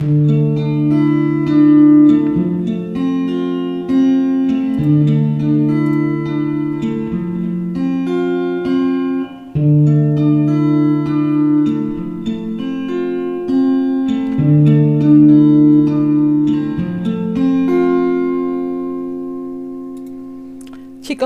[0.00, 0.14] Chicos,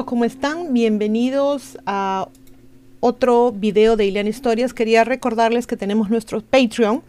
[0.05, 0.73] ¿cómo están?
[0.73, 2.29] Bienvenidos a
[2.99, 4.75] otro video de Ileana Historias.
[4.75, 7.05] Quería recordarles que tenemos nuestro Patreon.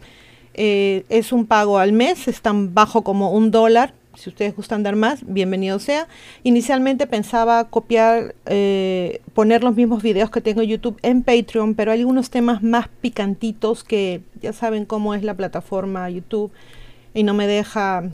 [0.58, 3.92] Eh, es un pago al mes, es tan bajo como un dólar.
[4.14, 6.08] Si ustedes gustan dar más, bienvenido sea.
[6.42, 11.92] Inicialmente pensaba copiar, eh, poner los mismos videos que tengo en YouTube en Patreon, pero
[11.92, 16.50] hay algunos temas más picantitos que ya saben cómo es la plataforma YouTube
[17.12, 18.04] y no me deja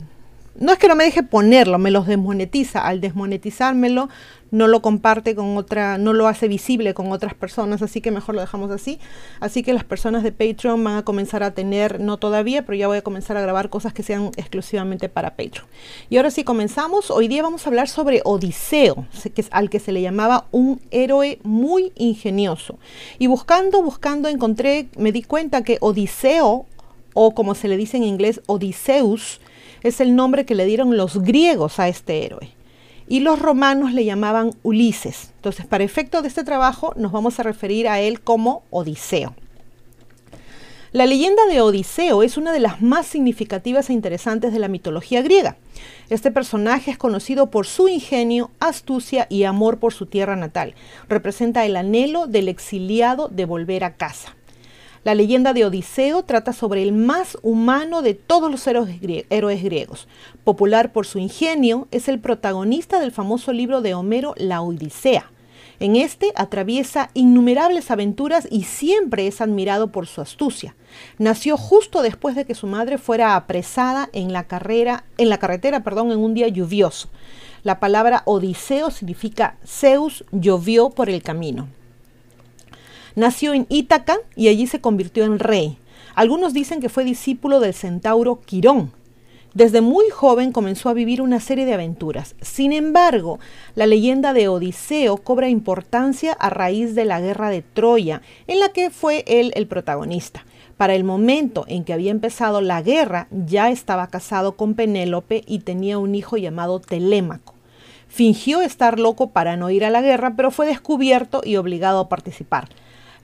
[0.55, 2.85] no es que no me deje ponerlo, me los desmonetiza.
[2.85, 4.09] Al desmonetizármelo,
[4.51, 8.35] no lo comparte con otra, no lo hace visible con otras personas, así que mejor
[8.35, 8.99] lo dejamos así.
[9.39, 12.87] Así que las personas de Patreon van a comenzar a tener, no todavía, pero ya
[12.87, 15.65] voy a comenzar a grabar cosas que sean exclusivamente para Patreon.
[16.11, 17.09] Y ahora sí comenzamos.
[17.09, 19.07] Hoy día vamos a hablar sobre Odiseo,
[19.49, 22.77] al que se le llamaba un héroe muy ingenioso.
[23.17, 26.67] Y buscando, buscando, encontré, me di cuenta que Odiseo,
[27.15, 29.39] o como se le dice en inglés, Odiseus,
[29.83, 32.51] es el nombre que le dieron los griegos a este héroe.
[33.07, 35.31] Y los romanos le llamaban Ulises.
[35.35, 39.35] Entonces, para efecto de este trabajo, nos vamos a referir a él como Odiseo.
[40.93, 45.23] La leyenda de Odiseo es una de las más significativas e interesantes de la mitología
[45.23, 45.57] griega.
[46.11, 50.75] Este personaje es conocido por su ingenio, astucia y amor por su tierra natal.
[51.09, 54.35] Representa el anhelo del exiliado de volver a casa.
[55.03, 60.07] La leyenda de Odiseo trata sobre el más humano de todos los héroes griegos.
[60.45, 65.29] Popular por su ingenio, es el protagonista del famoso libro de Homero, La Odisea.
[65.81, 70.73] En este atraviesa innumerables aventuras y siempre es admirado por su astucia.
[71.17, 75.83] Nació justo después de que su madre fuera apresada en la carrera, en la carretera,
[75.83, 77.09] perdón, en un día lluvioso.
[77.63, 81.67] La palabra Odiseo significa Zeus llovió por el camino.
[83.15, 85.77] Nació en Ítaca y allí se convirtió en rey.
[86.15, 88.91] Algunos dicen que fue discípulo del centauro Quirón.
[89.53, 92.35] Desde muy joven comenzó a vivir una serie de aventuras.
[92.41, 93.39] Sin embargo,
[93.75, 98.69] la leyenda de Odiseo cobra importancia a raíz de la guerra de Troya, en la
[98.69, 100.43] que fue él el protagonista.
[100.75, 105.59] Para el momento en que había empezado la guerra, ya estaba casado con Penélope y
[105.59, 107.53] tenía un hijo llamado Telémaco.
[108.07, 112.09] Fingió estar loco para no ir a la guerra, pero fue descubierto y obligado a
[112.09, 112.69] participar.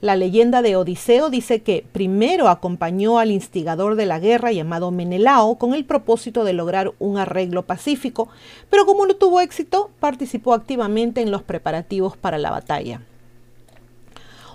[0.00, 5.56] La leyenda de Odiseo dice que primero acompañó al instigador de la guerra llamado Menelao
[5.56, 8.28] con el propósito de lograr un arreglo pacífico,
[8.70, 13.02] pero como no tuvo éxito, participó activamente en los preparativos para la batalla.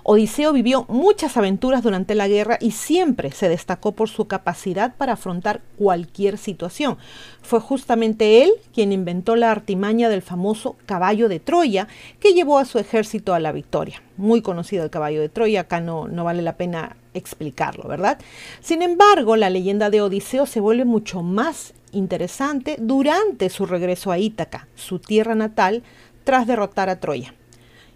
[0.08, 5.14] Odiseo vivió muchas aventuras durante la guerra y siempre se destacó por su capacidad para
[5.14, 6.96] afrontar cualquier situación.
[7.42, 11.88] Fue justamente él quien inventó la artimaña del famoso caballo de Troya
[12.20, 14.00] que llevó a su ejército a la victoria.
[14.16, 18.20] Muy conocido el caballo de Troya, acá no, no vale la pena explicarlo, ¿verdad?
[18.60, 24.20] Sin embargo, la leyenda de Odiseo se vuelve mucho más interesante durante su regreso a
[24.20, 25.82] Ítaca, su tierra natal,
[26.22, 27.34] tras derrotar a Troya.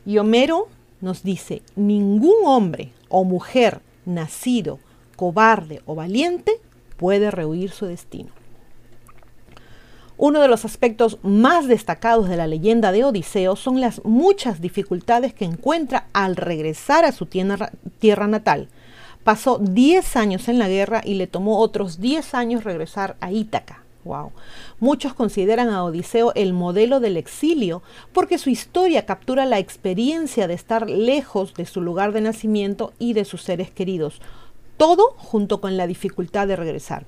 [0.04, 0.66] Y Homero
[1.00, 4.78] nos dice, ningún hombre o mujer nacido
[5.16, 6.52] cobarde o valiente
[6.96, 8.30] puede rehuir su destino.
[10.22, 15.32] Uno de los aspectos más destacados de la leyenda de Odiseo son las muchas dificultades
[15.32, 18.68] que encuentra al regresar a su tierra, tierra natal.
[19.24, 23.79] Pasó 10 años en la guerra y le tomó otros 10 años regresar a Ítaca.
[24.04, 24.32] Wow.
[24.78, 30.54] Muchos consideran a Odiseo el modelo del exilio porque su historia captura la experiencia de
[30.54, 34.20] estar lejos de su lugar de nacimiento y de sus seres queridos,
[34.78, 37.04] todo junto con la dificultad de regresar.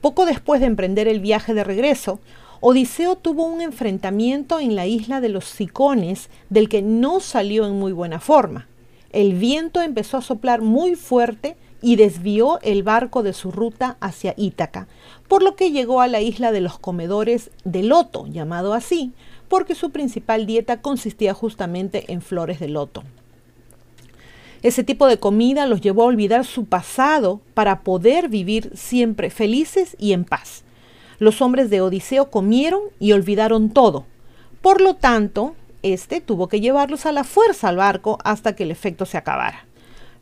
[0.00, 2.18] Poco después de emprender el viaje de regreso,
[2.60, 7.78] Odiseo tuvo un enfrentamiento en la isla de los Sicones del que no salió en
[7.78, 8.66] muy buena forma.
[9.12, 14.34] El viento empezó a soplar muy fuerte y desvió el barco de su ruta hacia
[14.36, 14.86] Ítaca,
[15.28, 19.12] por lo que llegó a la isla de los comedores de loto, llamado así,
[19.48, 23.02] porque su principal dieta consistía justamente en flores de loto.
[24.62, 29.96] Ese tipo de comida los llevó a olvidar su pasado para poder vivir siempre felices
[29.98, 30.62] y en paz.
[31.18, 34.06] Los hombres de Odiseo comieron y olvidaron todo.
[34.60, 38.70] Por lo tanto, este tuvo que llevarlos a la fuerza al barco hasta que el
[38.70, 39.66] efecto se acabara.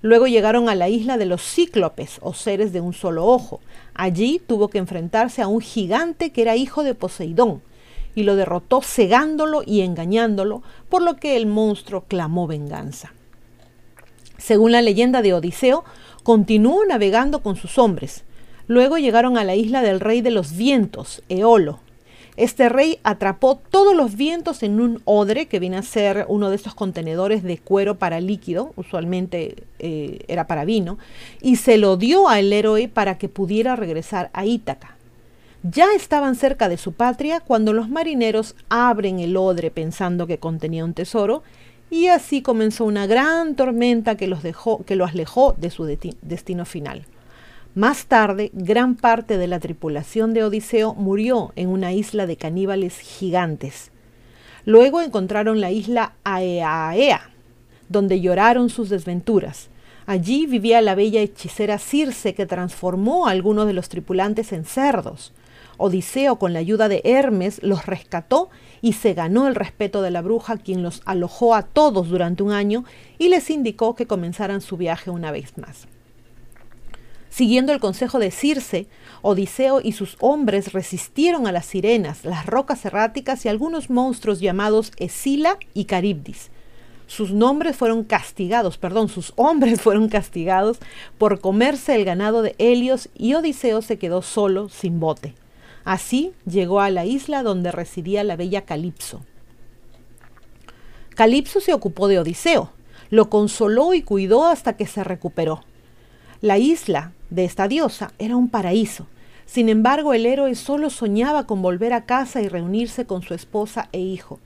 [0.02, 3.60] Luego llegaron a la isla de los cíclopes o seres de un solo ojo.
[3.94, 7.62] Allí tuvo que enfrentarse a un gigante que era hijo de Poseidón
[8.14, 13.12] y lo derrotó cegándolo y engañándolo, por lo que el monstruo clamó venganza.
[14.36, 15.84] Según la leyenda de Odiseo,
[16.22, 18.24] continuó navegando con sus hombres.
[18.66, 21.80] Luego llegaron a la isla del rey de los vientos, Eolo.
[22.40, 26.56] Este rey atrapó todos los vientos en un odre, que viene a ser uno de
[26.56, 30.96] estos contenedores de cuero para líquido, usualmente eh, era para vino,
[31.42, 34.96] y se lo dio al héroe para que pudiera regresar a Ítaca.
[35.62, 40.86] Ya estaban cerca de su patria cuando los marineros abren el odre pensando que contenía
[40.86, 41.42] un tesoro,
[41.90, 46.64] y así comenzó una gran tormenta que los, dejó, que los alejó de su destino
[46.64, 47.04] final.
[47.76, 52.98] Más tarde, gran parte de la tripulación de Odiseo murió en una isla de caníbales
[52.98, 53.92] gigantes.
[54.64, 57.30] Luego encontraron la isla Aeaea,
[57.88, 59.68] donde lloraron sus desventuras.
[60.04, 65.32] Allí vivía la bella hechicera Circe que transformó a algunos de los tripulantes en cerdos.
[65.76, 68.50] Odiseo, con la ayuda de Hermes, los rescató
[68.82, 72.50] y se ganó el respeto de la bruja, quien los alojó a todos durante un
[72.50, 72.84] año
[73.16, 75.86] y les indicó que comenzaran su viaje una vez más.
[77.40, 78.86] Siguiendo el consejo de Circe,
[79.22, 84.92] Odiseo y sus hombres resistieron a las sirenas, las rocas erráticas y algunos monstruos llamados
[84.98, 86.50] Escila y Caribdis.
[87.06, 90.80] Sus nombres fueron castigados, perdón, sus hombres fueron castigados
[91.16, 95.32] por comerse el ganado de Helios y Odiseo se quedó solo, sin bote.
[95.82, 99.22] Así llegó a la isla donde residía la bella Calipso.
[101.14, 102.70] Calipso se ocupó de Odiseo,
[103.08, 105.64] lo consoló y cuidó hasta que se recuperó.
[106.42, 109.06] La isla de esta diosa era un paraíso.
[109.44, 113.90] Sin embargo, el héroe solo soñaba con volver a casa y reunirse con su esposa
[113.92, 114.40] e hijo.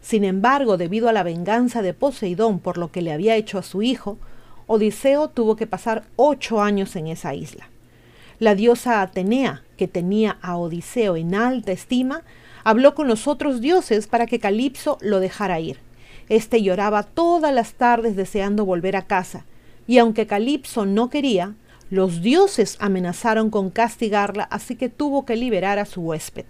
[0.00, 3.62] Sin embargo, debido a la venganza de Poseidón por lo que le había hecho a
[3.62, 4.18] su hijo,
[4.66, 7.68] Odiseo tuvo que pasar ocho años en esa isla.
[8.40, 12.22] La diosa Atenea, que tenía a Odiseo en alta estima,
[12.64, 15.78] habló con los otros dioses para que Calipso lo dejara ir.
[16.28, 19.44] Este lloraba todas las tardes deseando volver a casa,
[19.86, 21.54] y aunque Calipso no quería,
[21.90, 26.44] los dioses amenazaron con castigarla, así que tuvo que liberar a su huésped.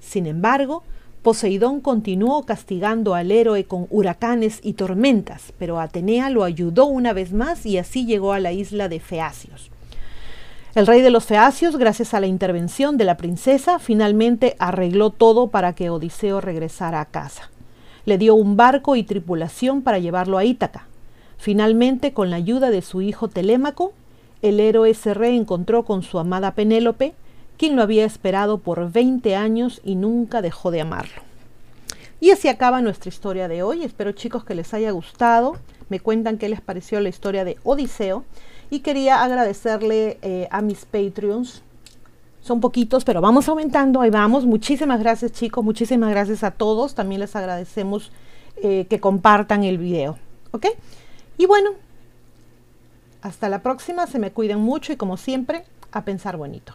[0.00, 0.82] Sin embargo,
[1.22, 7.32] Poseidón continuó castigando al héroe con huracanes y tormentas, pero Atenea lo ayudó una vez
[7.32, 9.70] más y así llegó a la isla de Feacios.
[10.74, 15.48] El rey de los Feacios, gracias a la intervención de la princesa, finalmente arregló todo
[15.48, 17.50] para que Odiseo regresara a casa.
[18.04, 20.88] Le dio un barco y tripulación para llevarlo a Ítaca.
[21.42, 23.92] Finalmente, con la ayuda de su hijo Telémaco,
[24.42, 27.14] el héroe se reencontró con su amada Penélope,
[27.58, 31.20] quien lo había esperado por 20 años y nunca dejó de amarlo.
[32.20, 33.82] Y así acaba nuestra historia de hoy.
[33.82, 35.56] Espero chicos que les haya gustado.
[35.88, 38.22] Me cuentan qué les pareció la historia de Odiseo.
[38.70, 41.64] Y quería agradecerle eh, a mis Patreons.
[42.40, 44.00] Son poquitos, pero vamos aumentando.
[44.00, 44.46] Ahí vamos.
[44.46, 45.64] Muchísimas gracias chicos.
[45.64, 46.94] Muchísimas gracias a todos.
[46.94, 48.12] También les agradecemos
[48.62, 50.18] eh, que compartan el video.
[50.52, 50.66] ¿Ok?
[51.36, 51.70] Y bueno,
[53.22, 56.74] hasta la próxima, se me cuiden mucho y como siempre, a pensar bonito.